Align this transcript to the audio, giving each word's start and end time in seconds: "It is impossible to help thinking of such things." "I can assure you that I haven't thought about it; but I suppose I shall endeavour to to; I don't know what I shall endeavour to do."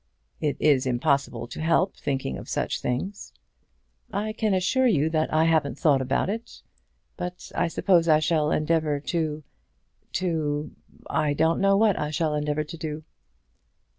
"It 0.39 0.57
is 0.59 0.87
impossible 0.87 1.45
to 1.47 1.61
help 1.61 1.95
thinking 1.95 2.35
of 2.39 2.49
such 2.49 2.81
things." 2.81 3.33
"I 4.11 4.33
can 4.33 4.51
assure 4.55 4.87
you 4.87 5.11
that 5.11 5.31
I 5.31 5.43
haven't 5.43 5.77
thought 5.77 6.01
about 6.01 6.27
it; 6.27 6.63
but 7.17 7.51
I 7.53 7.67
suppose 7.67 8.07
I 8.07 8.17
shall 8.17 8.49
endeavour 8.49 8.99
to 8.99 9.43
to; 10.13 10.71
I 11.07 11.33
don't 11.35 11.61
know 11.61 11.77
what 11.77 11.99
I 11.99 12.09
shall 12.09 12.33
endeavour 12.33 12.63
to 12.63 12.77
do." 12.79 13.03